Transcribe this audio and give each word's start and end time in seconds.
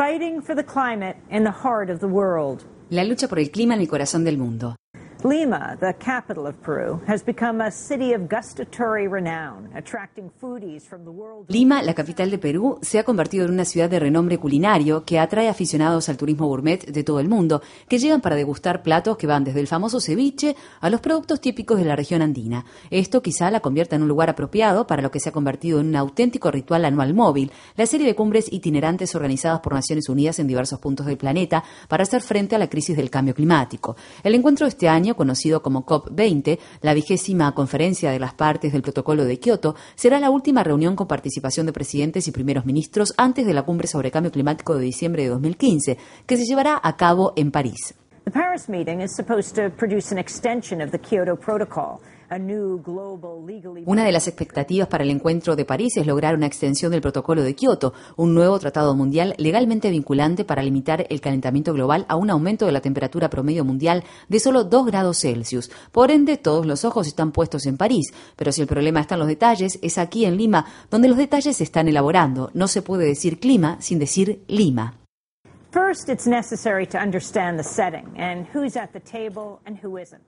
Fighting 0.00 0.40
for 0.40 0.54
the 0.54 0.64
climate 0.64 1.18
in 1.30 1.44
the 1.44 1.50
heart 1.50 1.90
of 1.90 2.00
the 2.00 2.06
world. 2.06 2.64
La 2.88 3.04
lucha 3.04 3.28
por 3.28 3.38
el 3.38 3.50
clima 3.50 3.74
en 3.74 3.82
el 3.82 3.86
corazón 3.86 4.24
del 4.24 4.38
mundo. 4.38 4.76
Lima, 5.24 5.76
the 5.78 5.92
capital 6.02 6.46
of 6.46 6.54
Peru, 6.62 6.98
has 7.06 7.22
become 7.22 7.60
a 7.60 7.70
city 7.70 8.14
of 8.14 8.26
gustatory 8.26 9.06
renown, 9.06 9.68
attracting 9.76 10.30
foodies 10.40 10.82
from 10.88 11.04
the 11.04 11.10
world. 11.10 11.44
Lima, 11.48 11.82
la 11.82 11.92
capital 11.92 12.30
de 12.30 12.38
Perú, 12.38 12.78
se 12.80 12.98
ha 12.98 13.04
convertido 13.04 13.44
en 13.44 13.52
una 13.52 13.66
ciudad 13.66 13.90
de 13.90 14.00
renombre 14.00 14.38
culinario 14.38 15.04
que 15.04 15.18
atrae 15.18 15.48
aficionados 15.48 16.08
al 16.08 16.16
turismo 16.16 16.46
gourmet 16.46 16.86
de 16.86 17.04
todo 17.04 17.20
el 17.20 17.28
mundo, 17.28 17.60
que 17.86 17.98
llegan 17.98 18.22
para 18.22 18.34
degustar 18.34 18.82
platos 18.82 19.18
que 19.18 19.26
van 19.26 19.44
desde 19.44 19.60
el 19.60 19.66
famoso 19.66 20.00
ceviche 20.00 20.56
a 20.80 20.88
los 20.88 21.02
productos 21.02 21.40
típicos 21.40 21.78
de 21.78 21.84
la 21.84 21.96
región 21.96 22.22
andina. 22.22 22.64
Esto 22.90 23.20
quizá 23.20 23.50
la 23.50 23.60
convierta 23.60 23.96
en 23.96 24.02
un 24.02 24.08
lugar 24.08 24.30
apropiado 24.30 24.86
para 24.86 25.02
lo 25.02 25.10
que 25.10 25.20
se 25.20 25.28
ha 25.28 25.32
convertido 25.32 25.80
en 25.80 25.88
un 25.88 25.96
auténtico 25.96 26.50
ritual 26.50 26.86
anual 26.86 27.12
móvil, 27.12 27.52
la 27.76 27.84
serie 27.84 28.06
de 28.06 28.14
cumbres 28.14 28.50
itinerantes 28.50 29.14
organizadas 29.14 29.60
por 29.60 29.74
Naciones 29.74 30.08
Unidas 30.08 30.38
en 30.38 30.46
diversos 30.46 30.78
puntos 30.78 31.04
del 31.04 31.18
planeta 31.18 31.62
para 31.88 32.04
hacer 32.04 32.22
frente 32.22 32.56
a 32.56 32.58
la 32.58 32.70
crisis 32.70 32.96
del 32.96 33.10
cambio 33.10 33.34
climático. 33.34 33.96
El 34.24 34.34
encuentro 34.34 34.64
de 34.64 34.70
este 34.70 34.88
año 34.88 35.09
conocido 35.16 35.62
como 35.62 35.84
COP20, 35.84 36.58
la 36.82 36.94
vigésima 36.94 37.52
conferencia 37.54 38.10
de 38.10 38.18
las 38.18 38.34
partes 38.34 38.72
del 38.72 38.82
Protocolo 38.82 39.24
de 39.24 39.38
Kioto, 39.38 39.74
será 39.94 40.20
la 40.20 40.30
última 40.30 40.64
reunión 40.64 40.96
con 40.96 41.06
participación 41.06 41.66
de 41.66 41.72
presidentes 41.72 42.28
y 42.28 42.32
primeros 42.32 42.66
ministros 42.66 43.14
antes 43.16 43.46
de 43.46 43.54
la 43.54 43.62
cumbre 43.62 43.88
sobre 43.88 44.10
cambio 44.10 44.32
climático 44.32 44.74
de 44.74 44.84
diciembre 44.84 45.22
de 45.22 45.28
2015, 45.30 45.98
que 46.26 46.36
se 46.36 46.44
llevará 46.44 46.80
a 46.82 46.96
cabo 46.96 47.32
en 47.36 47.50
París. 47.50 47.94
The 48.30 48.38
Paris 48.38 48.68
meeting 48.68 49.00
is 49.00 49.12
supposed 49.12 49.56
to 49.56 49.70
produce 49.70 50.12
an 50.12 50.18
extension 50.18 50.80
of 50.80 50.92
the 50.92 51.00
Kyoto 51.00 51.34
Protocol. 51.34 52.00
Una 53.86 54.04
de 54.04 54.12
las 54.12 54.28
expectativas 54.28 54.86
para 54.86 55.02
el 55.02 55.10
encuentro 55.10 55.56
de 55.56 55.64
París 55.64 55.96
es 55.96 56.06
lograr 56.06 56.36
una 56.36 56.46
extensión 56.46 56.92
del 56.92 57.00
protocolo 57.00 57.42
de 57.42 57.56
Kioto, 57.56 57.92
un 58.16 58.34
nuevo 58.34 58.56
tratado 58.60 58.94
mundial 58.94 59.34
legalmente 59.36 59.90
vinculante 59.90 60.44
para 60.44 60.62
limitar 60.62 61.08
el 61.10 61.20
calentamiento 61.20 61.72
global 61.72 62.06
a 62.08 62.14
un 62.14 62.30
aumento 62.30 62.66
de 62.66 62.72
la 62.72 62.80
temperatura 62.80 63.30
promedio 63.30 63.64
mundial 63.64 64.04
de 64.28 64.38
solo 64.38 64.62
2 64.62 64.86
grados 64.86 65.18
Celsius. 65.18 65.72
Por 65.90 66.12
ende, 66.12 66.36
todos 66.36 66.66
los 66.66 66.84
ojos 66.84 67.08
están 67.08 67.32
puestos 67.32 67.66
en 67.66 67.76
París, 67.76 68.12
pero 68.36 68.52
si 68.52 68.60
el 68.60 68.68
problema 68.68 69.00
está 69.00 69.16
en 69.16 69.20
los 69.20 69.28
detalles, 69.28 69.80
es 69.82 69.98
aquí 69.98 70.24
en 70.24 70.36
Lima 70.36 70.66
donde 70.88 71.08
los 71.08 71.18
detalles 71.18 71.56
se 71.56 71.64
están 71.64 71.88
elaborando. 71.88 72.52
No 72.54 72.68
se 72.68 72.82
puede 72.82 73.06
decir 73.06 73.40
clima 73.40 73.78
sin 73.80 73.98
decir 73.98 74.44
Lima. 74.46 74.99
First, 75.70 76.08
it's 76.08 76.26
necessary 76.26 76.84
to 76.86 76.98
understand 76.98 77.58
the 77.58 77.62
setting 77.62 78.12
and 78.16 78.46
who's 78.46 78.74
at 78.76 78.92
the 78.92 78.98
table 79.00 79.60
and 79.64 79.76
who 79.76 79.96
isn't. 79.98 80.22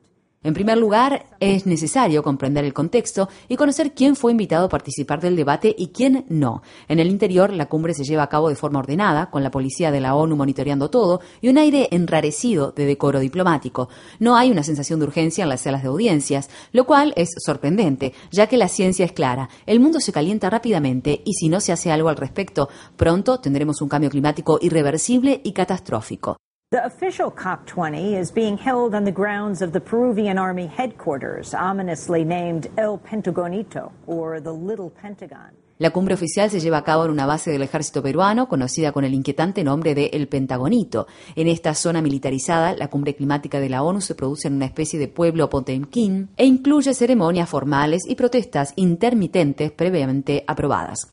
En 0.44 0.54
primer 0.54 0.76
lugar, 0.76 1.26
es 1.38 1.66
necesario 1.66 2.24
comprender 2.24 2.64
el 2.64 2.72
contexto 2.72 3.28
y 3.48 3.56
conocer 3.56 3.92
quién 3.92 4.16
fue 4.16 4.32
invitado 4.32 4.66
a 4.66 4.68
participar 4.68 5.20
del 5.20 5.36
debate 5.36 5.72
y 5.78 5.88
quién 5.88 6.24
no. 6.28 6.62
En 6.88 6.98
el 6.98 7.08
interior, 7.08 7.52
la 7.52 7.66
cumbre 7.66 7.94
se 7.94 8.02
lleva 8.02 8.24
a 8.24 8.28
cabo 8.28 8.48
de 8.48 8.56
forma 8.56 8.80
ordenada, 8.80 9.30
con 9.30 9.44
la 9.44 9.52
policía 9.52 9.92
de 9.92 10.00
la 10.00 10.16
ONU 10.16 10.34
monitoreando 10.34 10.90
todo 10.90 11.20
y 11.40 11.48
un 11.48 11.58
aire 11.58 11.88
enrarecido 11.92 12.72
de 12.72 12.86
decoro 12.86 13.20
diplomático. 13.20 13.88
No 14.18 14.34
hay 14.36 14.50
una 14.50 14.64
sensación 14.64 14.98
de 14.98 15.06
urgencia 15.06 15.44
en 15.44 15.48
las 15.48 15.60
salas 15.60 15.82
de 15.82 15.88
audiencias, 15.88 16.50
lo 16.72 16.86
cual 16.86 17.12
es 17.16 17.30
sorprendente, 17.38 18.12
ya 18.32 18.48
que 18.48 18.56
la 18.56 18.68
ciencia 18.68 19.04
es 19.04 19.12
clara. 19.12 19.48
El 19.66 19.78
mundo 19.78 20.00
se 20.00 20.12
calienta 20.12 20.50
rápidamente 20.50 21.22
y 21.24 21.34
si 21.34 21.48
no 21.48 21.60
se 21.60 21.70
hace 21.70 21.92
algo 21.92 22.08
al 22.08 22.16
respecto, 22.16 22.68
pronto 22.96 23.38
tendremos 23.38 23.80
un 23.80 23.88
cambio 23.88 24.10
climático 24.10 24.58
irreversible 24.60 25.40
y 25.44 25.52
catastrófico. 25.52 26.36
The 26.72 26.86
official 26.86 27.30
COP20 27.30 28.18
is 28.18 28.32
being 28.32 28.56
held 28.56 28.94
on 28.94 29.04
the 29.04 29.12
grounds 29.12 29.60
of 29.60 29.72
the 29.72 29.80
Peruvian 29.80 30.38
Army 30.38 30.70
headquarters, 30.74 31.52
ominously 31.52 32.24
named 32.24 32.70
El 32.78 32.98
Pentagonito, 32.98 33.92
or 34.06 34.40
the 34.40 34.54
Little 34.54 34.88
Pentagon. 34.88 35.50
La 35.76 35.90
cumbre 35.90 36.14
oficial 36.14 36.48
se 36.48 36.60
lleva 36.60 36.78
a 36.78 36.82
cabo 36.82 37.04
en 37.04 37.10
una 37.10 37.26
base 37.26 37.50
del 37.50 37.60
ejército 37.60 38.02
peruano 38.02 38.48
conocida 38.48 38.90
con 38.92 39.04
el 39.04 39.12
inquietante 39.12 39.64
nombre 39.64 39.94
de 39.94 40.06
El 40.14 40.28
Pentagonito. 40.28 41.06
En 41.36 41.46
esta 41.46 41.74
zona 41.74 42.00
militarizada, 42.00 42.74
la 42.74 42.88
cumbre 42.88 43.14
climática 43.14 43.60
de 43.60 43.68
la 43.68 43.82
ONU 43.82 44.00
se 44.00 44.14
produce 44.14 44.48
en 44.48 44.54
una 44.54 44.64
especie 44.64 44.98
de 44.98 45.08
pueblo 45.08 45.50
Potemkin 45.50 46.30
e 46.38 46.46
incluye 46.46 46.94
ceremonias 46.94 47.50
formales 47.50 48.04
y 48.08 48.14
protestas 48.14 48.72
intermitentes 48.76 49.72
previamente 49.72 50.42
aprobadas. 50.46 51.12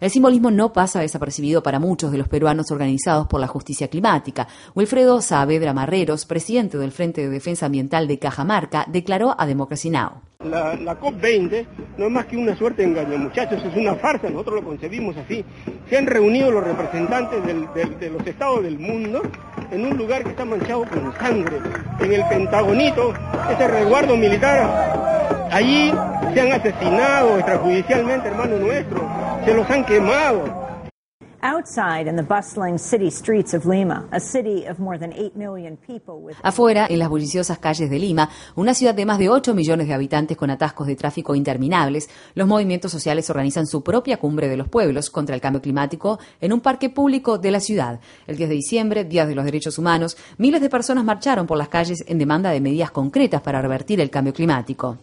El 0.00 0.10
simbolismo 0.10 0.50
no 0.50 0.72
pasa 0.74 1.00
desapercibido 1.00 1.62
para 1.62 1.78
muchos 1.78 2.12
de 2.12 2.18
los 2.18 2.28
peruanos 2.28 2.70
organizados 2.70 3.26
por 3.28 3.40
la 3.40 3.46
justicia 3.46 3.88
climática. 3.88 4.46
Wilfredo 4.74 5.22
Saavedra 5.22 5.72
Marreros, 5.72 6.26
presidente 6.26 6.76
del 6.76 6.92
Frente 6.92 7.22
de 7.22 7.30
Defensa 7.30 7.64
Ambiental 7.64 8.06
de 8.06 8.18
Cajamarca, 8.18 8.84
declaró 8.88 9.34
a 9.38 9.46
Democracy 9.46 9.88
Now! 9.88 10.20
La, 10.44 11.00
COP20 11.00 11.66
no 11.96 12.04
es 12.04 12.10
más 12.10 12.26
que 12.26 12.36
una 12.36 12.54
suerte 12.54 12.82
de 12.82 12.88
engaño, 12.88 13.16
muchachos, 13.16 13.64
es 13.64 13.74
una 13.74 13.94
farsa, 13.94 14.28
nosotros 14.28 14.56
lo 14.56 14.64
concebimos 14.64 15.16
así. 15.16 15.42
Se 15.88 15.96
han 15.96 16.06
reunido 16.06 16.50
los 16.50 16.62
representantes 16.62 17.42
de 17.46 18.10
los 18.10 18.26
estados 18.26 18.62
del 18.62 18.78
mundo 18.78 19.22
en 19.70 19.86
un 19.86 19.96
lugar 19.96 20.22
que 20.22 20.30
está 20.30 20.44
manchado 20.44 20.84
con 20.84 21.14
sangre, 21.14 21.56
en 22.00 22.12
el 22.12 22.22
Pentagonito, 22.28 23.14
ese 23.50 23.68
resguardo 23.68 24.16
militar 24.18 24.83
Allí 25.54 25.92
se 26.34 26.40
han 26.40 26.50
asesinado 26.50 27.36
extrajudicialmente 27.36 28.26
hermanos 28.26 28.60
nuestros, 28.60 29.02
se 29.44 29.54
los 29.54 29.70
han 29.70 29.84
quemado. 29.84 30.42
Afuera, 36.42 36.88
en 36.90 36.98
las 36.98 37.08
bulliciosas 37.08 37.58
calles 37.58 37.88
de 37.88 38.00
Lima, 38.00 38.28
una 38.56 38.74
ciudad 38.74 38.96
de 38.96 39.06
más 39.06 39.20
de 39.20 39.28
8 39.28 39.54
millones 39.54 39.86
de 39.86 39.94
habitantes 39.94 40.36
con 40.36 40.50
atascos 40.50 40.88
de 40.88 40.96
tráfico 40.96 41.36
interminables, 41.36 42.10
los 42.34 42.48
movimientos 42.48 42.90
sociales 42.90 43.30
organizan 43.30 43.68
su 43.68 43.84
propia 43.84 44.16
cumbre 44.16 44.48
de 44.48 44.56
los 44.56 44.68
pueblos 44.68 45.08
contra 45.08 45.36
el 45.36 45.40
cambio 45.40 45.62
climático 45.62 46.18
en 46.40 46.52
un 46.52 46.62
parque 46.62 46.90
público 46.90 47.38
de 47.38 47.52
la 47.52 47.60
ciudad. 47.60 48.00
El 48.26 48.36
10 48.36 48.48
de 48.48 48.54
diciembre, 48.56 49.04
Día 49.04 49.24
de 49.24 49.36
los 49.36 49.44
Derechos 49.44 49.78
Humanos, 49.78 50.16
miles 50.36 50.60
de 50.60 50.68
personas 50.68 51.04
marcharon 51.04 51.46
por 51.46 51.58
las 51.58 51.68
calles 51.68 52.02
en 52.08 52.18
demanda 52.18 52.50
de 52.50 52.60
medidas 52.60 52.90
concretas 52.90 53.40
para 53.40 53.62
revertir 53.62 54.00
el 54.00 54.10
cambio 54.10 54.32
climático. 54.32 54.98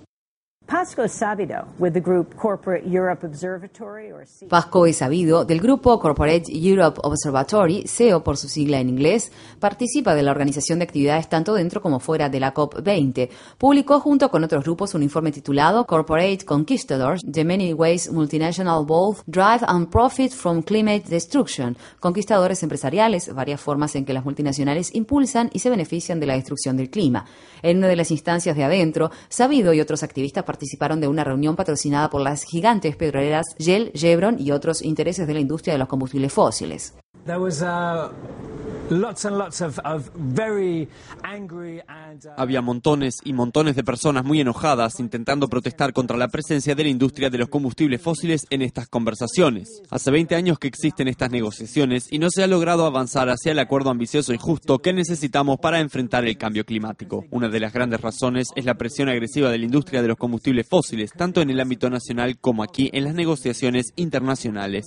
Pasco 4.48 4.86
es 4.86 4.96
sabido 4.96 5.44
del 5.44 5.60
grupo 5.60 6.00
Corporate 6.00 6.46
Europe 6.50 7.02
Observatory, 7.04 7.84
CEO 7.88 8.24
por 8.24 8.38
su 8.38 8.48
sigla 8.48 8.80
en 8.80 8.88
inglés, 8.88 9.34
participa 9.60 10.16
de 10.16 10.24
la 10.24 10.32
organización 10.32 10.80
de 10.80 10.86
actividades 10.86 11.28
tanto 11.28 11.56
dentro 11.56 11.82
como 11.82 12.00
fuera 12.00 12.30
de 12.30 12.40
la 12.40 12.54
COP20. 12.54 13.30
Publicó 13.58 14.00
junto 14.00 14.32
con 14.32 14.46
otros 14.46 14.64
grupos 14.64 14.96
un 14.96 15.04
informe 15.04 15.34
titulado 15.34 15.86
Corporate 15.86 16.46
Conquistadors, 16.46 17.22
The 17.30 17.44
Many 17.44 17.74
Ways 17.74 18.10
Multinational 18.10 18.86
Both 18.86 19.24
Drive 19.26 19.66
and 19.68 19.90
Profit 19.90 20.32
from 20.32 20.62
Climate 20.62 21.04
Destruction, 21.10 21.76
conquistadores 22.00 22.64
empresariales, 22.64 23.34
varias 23.36 23.60
formas 23.60 23.94
en 23.98 24.06
que 24.06 24.14
las 24.14 24.24
multinacionales 24.24 24.96
impulsan 24.96 25.50
y 25.52 25.60
se 25.60 25.70
benefician 25.70 26.22
de 26.22 26.28
la 26.28 26.36
destrucción 26.36 26.78
del 26.78 26.90
clima. 26.90 27.26
En 27.62 27.80
una 27.80 27.90
de 27.90 27.98
las 27.98 28.10
instancias 28.10 28.56
de 28.56 28.64
adentro, 28.64 29.12
Sabido 29.28 29.74
y 29.74 29.82
otros 29.82 30.02
activistas 30.02 30.46
participaron 30.46 30.61
participaron 30.62 31.02
de 31.02 31.08
una 31.08 31.24
reunión 31.24 31.56
patrocinada 31.56 32.12
por 32.12 32.22
las 32.22 32.44
gigantes 32.44 32.96
petroleras 32.96 33.56
Shell, 33.58 33.92
Chevron 33.94 34.40
y 34.40 34.52
otros 34.52 34.84
intereses 34.84 35.26
de 35.26 35.34
la 35.34 35.40
industria 35.40 35.74
de 35.74 35.80
los 35.80 35.88
combustibles 35.88 36.32
fósiles. 36.32 36.94
Había 42.36 42.62
montones 42.62 43.20
y 43.24 43.32
montones 43.32 43.78
de 43.78 43.86
personas 43.86 44.26
muy 44.26 44.42
enojadas 44.42 45.00
intentando 45.00 45.48
protestar 45.48 45.94
contra 45.94 46.18
la 46.18 46.28
presencia 46.28 46.76
de 46.76 46.84
la 46.84 46.90
industria 46.90 47.30
de 47.30 47.38
los 47.38 47.48
combustibles 47.48 48.02
fósiles 48.02 48.46
en 48.50 48.62
estas 48.62 48.90
conversaciones. 48.90 49.82
Hace 49.90 50.12
20 50.12 50.36
años 50.36 50.60
que 50.60 50.68
existen 50.68 51.08
estas 51.08 51.32
negociaciones 51.32 52.12
y 52.12 52.20
no 52.20 52.30
se 52.30 52.44
ha 52.44 52.48
logrado 52.48 52.86
avanzar 52.86 53.30
hacia 53.30 53.54
el 53.54 53.60
acuerdo 53.60 53.92
ambicioso 53.92 54.34
y 54.34 54.38
justo 54.38 54.80
que 54.80 54.92
necesitamos 54.92 55.60
para 55.60 55.80
enfrentar 55.80 56.26
el 56.26 56.38
cambio 56.38 56.66
climático. 56.66 57.24
Una 57.32 57.48
de 57.48 57.62
las 57.62 57.72
grandes 57.72 58.02
razones 58.02 58.50
es 58.56 58.66
la 58.66 58.76
presión 58.76 59.08
agresiva 59.08 59.50
de 59.50 59.58
la 59.58 59.66
industria 59.66 60.02
de 60.02 60.10
los 60.10 60.18
combustibles 60.18 60.68
fósiles, 60.68 61.12
tanto 61.14 61.42
en 61.42 61.50
el 61.50 61.62
ámbito 61.62 61.90
nacional 61.90 62.38
como 62.40 62.62
aquí 62.62 62.90
en 62.92 63.06
las 63.06 63.16
negociaciones 63.16 63.94
internacionales. 63.96 64.86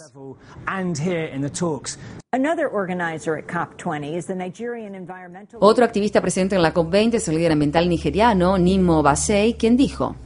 Otro 5.60 5.84
activista 5.84 6.20
presente 6.20 6.56
en 6.56 6.62
la 6.62 6.74
COP20 6.74 7.14
es 7.14 7.28
el 7.28 7.36
líder 7.36 7.52
ambiental 7.52 7.88
nigeriano 7.88 8.58
Nimo 8.58 9.02
Basei, 9.02 9.54
quien 9.54 9.76
dijo, 9.76 10.16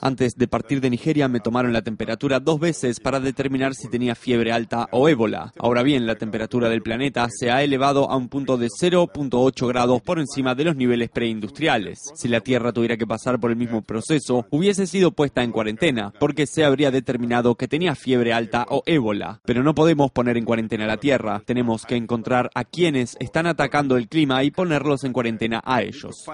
antes 0.00 0.34
de 0.36 0.48
partir 0.48 0.80
de 0.80 0.90
Nigeria 0.90 1.28
me 1.28 1.40
tomaron 1.40 1.72
la 1.72 1.82
temperatura 1.82 2.40
dos 2.40 2.60
veces 2.60 3.00
para 3.00 3.20
determinar 3.20 3.74
si 3.74 3.88
tenía 3.88 4.14
fiebre 4.14 4.52
alta 4.52 4.88
o 4.92 5.08
ébola. 5.08 5.52
Ahora 5.58 5.82
bien, 5.82 6.06
la 6.06 6.16
temperatura 6.16 6.68
del 6.68 6.82
planeta 6.82 7.26
se 7.30 7.50
ha 7.50 7.62
elevado 7.62 8.10
a 8.10 8.16
un 8.16 8.28
punto 8.28 8.56
de 8.56 8.68
0.8 8.68 9.68
grados 9.68 10.02
por 10.02 10.18
encima 10.18 10.54
de 10.54 10.64
los 10.64 10.76
niveles 10.76 11.10
preindustriales. 11.10 11.98
Si 12.14 12.28
la 12.28 12.40
Tierra 12.40 12.72
tuviera 12.72 12.96
que 12.96 13.06
pasar 13.06 13.38
por 13.40 13.50
el 13.50 13.56
mismo 13.56 13.82
proceso, 13.82 14.46
hubiese 14.50 14.86
sido 14.86 15.12
puesta 15.12 15.42
en 15.42 15.52
cuarentena, 15.52 16.12
porque 16.18 16.46
se 16.46 16.64
habría 16.64 16.90
determinado 16.90 17.54
que 17.54 17.68
tenía 17.68 17.94
fiebre 17.94 18.32
alta 18.32 18.66
o 18.68 18.82
ébola. 18.86 19.40
Pero 19.44 19.62
no 19.62 19.74
podemos 19.74 20.10
poner 20.10 20.36
en 20.36 20.44
cuarentena 20.44 20.86
la 20.86 20.96
Tierra. 20.96 21.42
Tenemos 21.44 21.84
que 21.84 21.96
encontrar 21.96 22.50
a 22.54 22.64
quienes 22.64 23.16
están 23.20 23.46
atacando 23.46 23.96
el 23.96 24.08
clima 24.08 24.42
y 24.44 24.50
ponerlos 24.50 25.04
en 25.04 25.12
cuarentena 25.12 25.60
a 25.64 25.82
ellos. 25.82 26.24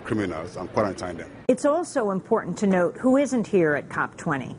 Climate 0.00 0.04
criminals 0.04 0.56
and 0.56 0.72
quarantine 0.72 1.16
them. 1.16 1.30
It's 1.48 1.64
also 1.64 2.10
important 2.10 2.58
to 2.58 2.66
note 2.66 2.96
who 2.96 3.16
isn't 3.16 3.46
here 3.46 3.76
at 3.76 3.88
COP20. 3.88 4.56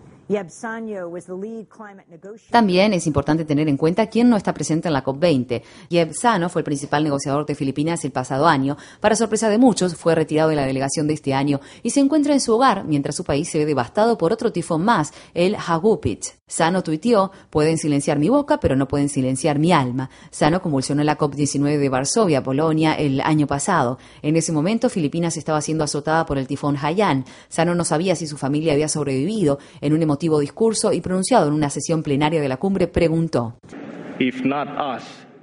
También 2.50 2.94
es 2.94 3.06
importante 3.06 3.46
tener 3.46 3.68
en 3.68 3.78
cuenta 3.78 4.08
quién 4.08 4.30
no 4.30 4.38
está 4.38 4.54
presente 4.54 4.88
en 4.88 4.94
la 4.94 5.04
COP20. 5.04 5.62
Yeb 5.90 6.14
Sano 6.14 6.50
fue 6.50 6.62
el 6.62 6.66
principal 6.66 7.04
negociador 7.04 7.46
de 7.46 7.56
Filipinas 7.56 8.04
el 8.06 8.12
pasado 8.12 8.48
año. 8.48 8.78
Para 9.00 9.16
sorpresa 9.16 9.50
de 9.50 9.58
muchos, 9.58 9.96
fue 9.96 10.16
retirado 10.16 10.50
de 10.50 10.56
la 10.56 10.66
delegación 10.66 11.08
de 11.08 11.14
este 11.14 11.34
año 11.34 11.60
y 11.84 11.92
se 11.92 12.00
encuentra 12.00 12.34
en 12.34 12.42
su 12.42 12.54
hogar 12.54 12.86
mientras 12.86 13.16
su 13.16 13.24
país 13.24 13.50
se 13.50 13.60
ve 13.60 13.66
devastado 13.66 14.18
por 14.18 14.34
otro 14.34 14.52
tifón 14.52 14.84
más, 14.84 15.14
el 15.34 15.56
Hagupit. 15.56 16.26
Sano 16.48 16.84
tuiteó, 16.84 17.32
pueden 17.50 17.80
silenciar 17.80 18.20
mi 18.20 18.30
boca, 18.30 18.60
pero 18.60 18.76
no 18.76 18.88
pueden 18.88 19.10
silenciar 19.10 19.58
mi 19.58 19.72
alma. 19.72 20.12
Sano 20.30 20.62
convulsionó 20.62 21.04
la 21.04 21.18
COP19 21.18 21.80
de 21.80 21.90
Varsovia, 21.90 22.44
Polonia, 22.44 22.94
el 22.94 23.20
año 23.22 23.48
pasado. 23.48 23.98
En 24.22 24.36
ese 24.36 24.52
momento, 24.52 24.90
Filipinas 24.90 25.38
estaba 25.38 25.60
siendo 25.62 25.84
azotada 25.84 26.28
por 26.28 26.38
el 26.38 26.46
tifón 26.46 26.78
Haiyan. 26.78 27.26
Sano 27.50 27.74
no 27.74 27.84
sabía 27.84 28.16
si 28.16 28.28
su 28.28 28.38
familia 28.38 28.74
había 28.74 28.88
sobrevivido. 28.88 29.58
En 29.82 29.94
un 29.94 30.04
discurso 30.40 30.94
y 30.94 31.02
pronunciado 31.02 31.48
en 31.48 31.54
una 31.54 31.70
sesión 31.70 32.04
plenaria 32.04 32.42
de 32.42 32.48
la 32.48 32.58
cumbre, 32.58 32.88
preguntó. 32.88 33.56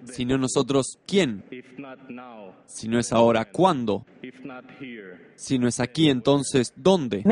Si 0.04 0.24
no 0.24 0.38
nosotros, 0.38 0.98
¿quién? 1.06 1.44
Si 2.66 2.88
no 2.88 2.98
es 2.98 3.12
ahora, 3.12 3.44
¿cuándo? 3.50 4.04
Si 5.36 5.58
no 5.58 5.68
es 5.68 5.80
aquí, 5.80 6.10
entonces, 6.10 6.72
¿dónde? 6.76 7.24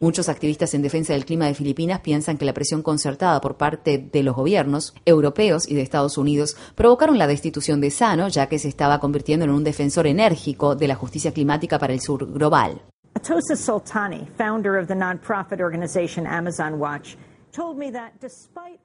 Muchos 0.00 0.28
activistas 0.28 0.74
en 0.74 0.82
defensa 0.82 1.12
del 1.12 1.24
clima 1.24 1.46
de 1.46 1.54
Filipinas 1.54 2.00
piensan 2.00 2.38
que 2.38 2.44
la 2.44 2.54
presión 2.54 2.82
concertada 2.82 3.40
por 3.40 3.56
parte 3.56 3.98
de 3.98 4.22
los 4.22 4.34
gobiernos 4.34 4.94
europeos 5.04 5.68
y 5.68 5.74
de 5.74 5.82
Estados 5.82 6.18
Unidos 6.18 6.56
provocaron 6.74 7.18
la 7.18 7.26
destitución 7.26 7.80
de 7.80 7.90
Sano, 7.90 8.28
ya 8.28 8.48
que 8.48 8.58
se 8.58 8.68
estaba 8.68 9.00
convirtiendo 9.00 9.44
en 9.44 9.50
un 9.50 9.64
defensor 9.64 10.06
enérgico 10.06 10.74
de 10.74 10.88
la 10.88 10.94
justicia 10.94 11.32
climática 11.32 11.78
para 11.78 11.92
el 11.92 12.00
sur 12.00 12.30
global. 12.32 12.82
Atosa 13.16 13.56
Soltani, 13.56 14.28
founder 14.36 14.76
of 14.76 14.88
the 14.88 14.94
nonprofit 14.94 15.58
organization 15.60 16.26
Amazon 16.26 16.78
Watch, 16.78 17.16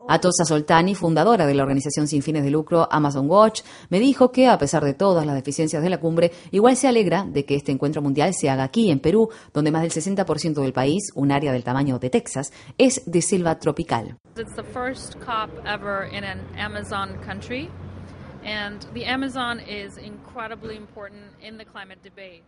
Atosa 0.08 0.46
Soltani, 0.46 0.96
fundadora 0.96 1.46
de 1.46 1.54
la 1.54 1.64
organización 1.64 2.08
sin 2.08 2.22
fines 2.22 2.44
de 2.44 2.52
lucro 2.52 2.88
Amazon 2.92 3.30
Watch, 3.30 3.62
me 3.90 4.00
dijo 4.00 4.32
que, 4.32 4.48
a 4.48 4.58
pesar 4.58 4.84
de 4.84 4.94
todas 4.94 5.26
las 5.26 5.36
deficiencias 5.36 5.84
de 5.84 5.90
la 5.90 6.00
cumbre, 6.00 6.32
igual 6.52 6.76
se 6.76 6.88
alegra 6.88 7.26
de 7.26 7.46
que 7.46 7.56
este 7.56 7.72
encuentro 7.72 8.02
mundial 8.02 8.34
se 8.34 8.50
haga 8.50 8.64
aquí, 8.64 8.92
en 8.92 9.00
Perú, 9.00 9.30
donde 9.54 9.72
más 9.72 9.82
del 9.82 9.92
60% 9.92 10.62
del 10.62 10.74
país, 10.74 11.12
un 11.16 11.32
área 11.32 11.52
del 11.52 11.64
tamaño 11.64 12.00
de 12.00 12.10
Texas, 12.10 12.54
es 12.78 13.04
de 13.06 13.22
selva 13.22 13.60
tropical. 13.60 14.18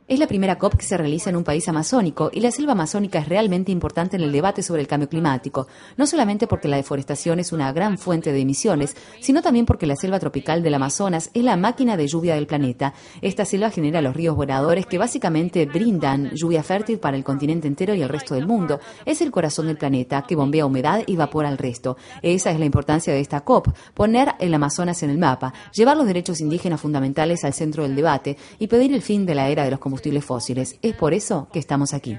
Es 0.07 0.19
la 0.19 0.27
primera 0.27 0.57
COP 0.57 0.75
que 0.75 0.85
se 0.85 0.97
realiza 0.97 1.29
en 1.29 1.35
un 1.35 1.43
país 1.43 1.67
amazónico 1.67 2.31
y 2.33 2.39
la 2.39 2.51
selva 2.51 2.71
amazónica 2.71 3.19
es 3.19 3.29
realmente 3.29 3.71
importante 3.71 4.15
en 4.15 4.23
el 4.23 4.31
debate 4.31 4.63
sobre 4.63 4.81
el 4.81 4.87
cambio 4.87 5.09
climático, 5.09 5.67
no 5.97 6.07
solamente 6.07 6.47
porque 6.47 6.67
la 6.67 6.77
deforestación 6.77 7.39
es 7.39 7.51
una 7.51 7.71
gran 7.71 7.97
fuente 7.97 8.31
de 8.31 8.39
emisiones, 8.39 8.95
sino 9.21 9.41
también 9.41 9.65
porque 9.65 9.85
la 9.85 9.95
selva 9.95 10.19
tropical 10.19 10.63
del 10.63 10.73
Amazonas 10.73 11.29
es 11.33 11.43
la 11.43 11.57
máquina 11.57 11.95
de 11.95 12.07
lluvia 12.07 12.35
del 12.35 12.47
planeta. 12.47 12.93
Esta 13.21 13.45
selva 13.45 13.69
genera 13.69 14.01
los 14.01 14.15
ríos 14.15 14.35
voladores 14.35 14.85
que 14.87 14.97
básicamente 14.97 15.65
brindan 15.65 16.31
lluvia 16.31 16.63
fértil 16.63 16.99
para 16.99 17.17
el 17.17 17.23
continente 17.23 17.67
entero 17.67 17.93
y 17.93 18.01
el 18.01 18.09
resto 18.09 18.35
del 18.35 18.47
mundo. 18.47 18.79
Es 19.05 19.21
el 19.21 19.31
corazón 19.31 19.67
del 19.67 19.77
planeta 19.77 20.23
que 20.23 20.35
bombea 20.35 20.65
humedad 20.65 21.03
y 21.05 21.15
vapor 21.15 21.45
al 21.45 21.57
resto. 21.57 21.97
Esa 22.21 22.51
es 22.51 22.59
la 22.59 22.65
importancia 22.65 23.13
de 23.13 23.19
esta 23.19 23.41
COP, 23.41 23.67
poner 23.93 24.33
el 24.39 24.53
Amazonas 24.53 25.03
en 25.03 25.09
el 25.11 25.17
mapa, 25.17 25.53
llevar 25.83 25.97
los 25.97 26.07
derechos 26.07 26.39
indígenas 26.39 26.79
fundamentales 26.79 27.43
al 27.43 27.53
centro 27.53 27.83
del 27.83 27.93
debate 27.93 28.37
y 28.57 28.67
pedir 28.67 28.93
el 28.93 29.01
fin 29.01 29.25
de 29.25 29.35
la 29.35 29.49
era 29.49 29.65
de 29.65 29.71
los 29.71 29.79
combustibles 29.79 30.23
fósiles. 30.23 30.79
Es 30.81 30.95
por 30.95 31.13
eso 31.13 31.49
que 31.51 31.59
estamos 31.59 31.93
aquí. 31.93 32.17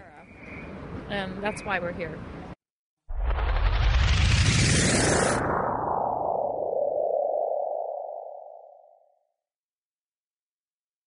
Um, 1.08 1.43